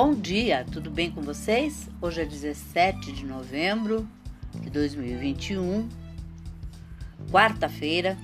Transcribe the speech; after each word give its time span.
Bom 0.00 0.14
dia, 0.14 0.64
tudo 0.70 0.92
bem 0.92 1.10
com 1.10 1.20
vocês? 1.22 1.88
Hoje 2.00 2.22
é 2.22 2.24
17 2.24 3.10
de 3.10 3.26
novembro 3.26 4.08
de 4.54 4.70
2021, 4.70 5.88
quarta-feira, 7.32 8.16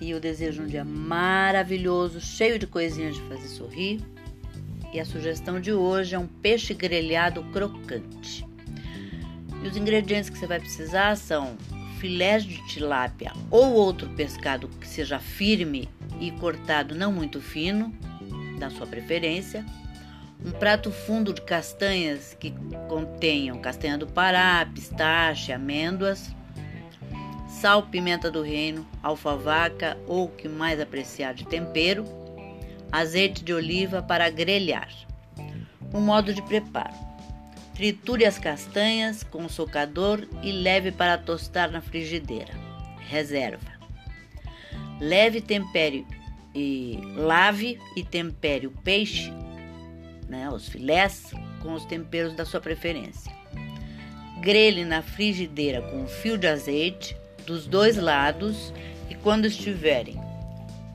e 0.00 0.12
eu 0.12 0.20
desejo 0.20 0.62
um 0.62 0.66
dia 0.68 0.84
maravilhoso, 0.84 2.20
cheio 2.20 2.56
de 2.56 2.68
coisinhas 2.68 3.16
de 3.16 3.22
fazer 3.22 3.48
sorrir. 3.48 4.00
E 4.94 5.00
a 5.00 5.04
sugestão 5.04 5.60
de 5.60 5.72
hoje 5.72 6.14
é 6.14 6.18
um 6.20 6.28
peixe 6.28 6.72
grelhado 6.72 7.42
crocante. 7.50 8.46
E 9.64 9.66
os 9.66 9.76
ingredientes 9.76 10.30
que 10.30 10.38
você 10.38 10.46
vai 10.46 10.60
precisar 10.60 11.16
são 11.16 11.56
filés 11.98 12.44
de 12.44 12.64
tilápia 12.68 13.32
ou 13.50 13.72
outro 13.72 14.08
pescado 14.10 14.68
que 14.68 14.86
seja 14.86 15.18
firme 15.18 15.88
e 16.20 16.30
cortado 16.30 16.94
não 16.94 17.12
muito 17.12 17.40
fino, 17.40 17.92
da 18.60 18.70
sua 18.70 18.86
preferência 18.86 19.66
um 20.44 20.50
prato 20.52 20.90
fundo 20.90 21.32
de 21.32 21.42
castanhas 21.42 22.36
que 22.38 22.54
contenham 22.88 23.58
castanha 23.58 23.98
do 23.98 24.06
Pará, 24.06 24.66
pistache, 24.72 25.52
amêndoas, 25.52 26.30
sal, 27.48 27.84
pimenta 27.84 28.30
do 28.30 28.42
reino, 28.42 28.86
alfavaca 29.02 29.98
ou 30.06 30.26
o 30.26 30.28
que 30.28 30.48
mais 30.48 30.80
apreciar 30.80 31.34
de 31.34 31.44
tempero, 31.44 32.04
azeite 32.92 33.42
de 33.42 33.52
oliva 33.52 34.00
para 34.00 34.30
grelhar. 34.30 34.88
O 35.92 36.00
modo 36.00 36.32
de 36.32 36.42
preparo: 36.42 36.94
triture 37.74 38.24
as 38.24 38.38
castanhas 38.38 39.24
com 39.24 39.44
o 39.44 39.50
socador 39.50 40.26
e 40.42 40.52
leve 40.52 40.92
para 40.92 41.18
tostar 41.18 41.70
na 41.70 41.80
frigideira. 41.80 42.54
Reserva. 43.08 43.78
Leve 45.00 45.40
tempere 45.40 46.06
e 46.54 47.00
lave 47.16 47.78
e 47.96 48.04
tempere 48.04 48.66
o 48.66 48.70
peixe 48.70 49.32
né, 50.28 50.48
os 50.50 50.68
filés, 50.68 51.32
com 51.62 51.72
os 51.74 51.84
temperos 51.84 52.34
da 52.34 52.44
sua 52.44 52.60
preferência. 52.60 53.32
Grelhe 54.40 54.84
na 54.84 55.02
frigideira 55.02 55.82
com 55.82 56.02
um 56.02 56.06
fio 56.06 56.38
de 56.38 56.46
azeite 56.46 57.16
dos 57.46 57.66
dois 57.66 57.96
lados 57.96 58.72
e 59.10 59.14
quando 59.14 59.46
estiverem 59.46 60.20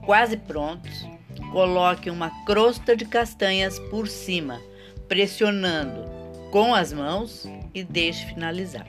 quase 0.05 0.37
prontos, 0.37 1.05
coloque 1.51 2.09
uma 2.09 2.29
crosta 2.45 2.95
de 2.95 3.05
castanhas 3.05 3.79
por 3.79 4.07
cima, 4.07 4.61
pressionando 5.07 6.03
com 6.51 6.73
as 6.73 6.93
mãos 6.93 7.47
e 7.73 7.83
deixe 7.83 8.25
finalizar. 8.27 8.87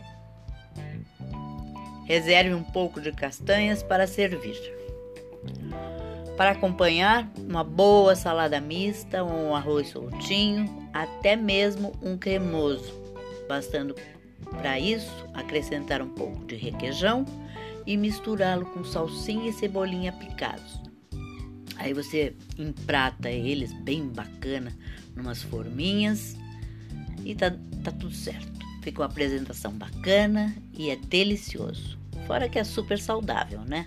Reserve 2.07 2.55
um 2.55 2.63
pouco 2.63 3.01
de 3.01 3.11
castanhas 3.13 3.83
para 3.83 4.07
servir. 4.07 4.57
Para 6.37 6.51
acompanhar, 6.51 7.31
uma 7.39 7.63
boa 7.63 8.17
salada 8.17 8.61
mista, 8.61 9.23
um 9.23 9.55
arroz 9.55 9.91
soltinho, 9.91 10.89
até 10.93 11.37
mesmo 11.37 11.93
um 12.03 12.19
cremoso, 12.19 12.93
bastando 13.49 13.95
para 14.51 14.79
isso 14.79 15.13
acrescentar 15.33 16.03
um 16.03 16.09
pouco 16.09 16.45
de 16.45 16.57
requeijão 16.57 17.25
e 17.87 17.97
misturá-lo 17.97 18.67
com 18.67 18.85
salsinha 18.85 19.49
e 19.49 19.53
cebolinha 19.53 20.13
picados. 20.13 20.81
Aí 21.77 21.93
você 21.93 22.35
emprata 22.59 23.31
eles 23.31 23.73
bem 23.73 24.09
bacana 24.09 24.73
numas 25.15 25.43
forminhas 25.43 26.37
e 27.25 27.35
tá, 27.35 27.51
tá 27.83 27.93
tudo 27.93 28.13
certo. 28.13 28.53
Fica 28.83 29.03
uma 29.03 29.07
apresentação 29.07 29.73
bacana 29.73 30.55
e 30.77 30.91
é 30.91 30.97
delicioso. 30.97 31.99
Fora 32.27 32.49
que 32.49 32.59
é 32.59 32.65
super 32.65 32.99
saudável, 32.99 33.61
né? 33.61 33.87